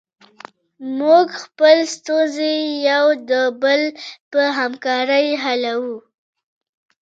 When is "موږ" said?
0.99-1.27